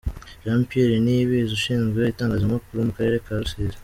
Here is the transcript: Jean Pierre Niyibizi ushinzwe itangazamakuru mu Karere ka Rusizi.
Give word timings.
Jean 0.43 0.61
Pierre 0.69 0.95
Niyibizi 1.03 1.51
ushinzwe 1.59 1.99
itangazamakuru 2.11 2.85
mu 2.87 2.91
Karere 2.97 3.17
ka 3.25 3.33
Rusizi. 3.41 3.77